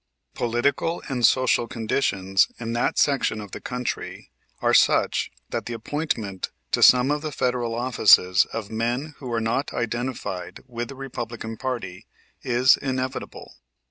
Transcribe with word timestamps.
Political 0.33 1.03
and 1.09 1.23
social 1.23 1.67
conditions 1.67 2.47
in 2.59 2.73
that 2.73 2.97
section 2.97 3.39
of 3.39 3.51
the 3.51 3.61
country 3.61 4.31
are 4.59 4.73
such 4.73 5.29
that 5.49 5.67
the 5.67 5.73
appointment 5.75 6.49
to 6.71 6.81
some 6.81 7.11
of 7.11 7.21
the 7.21 7.31
federal 7.31 7.75
offices 7.75 8.45
of 8.45 8.71
men 8.71 9.13
who 9.19 9.31
are 9.31 9.39
not 9.39 9.71
identified 9.75 10.61
with 10.65 10.87
the 10.87 10.95
Republican 10.95 11.55
party 11.55 12.07
is 12.41 12.77
inevitable. 12.77 13.57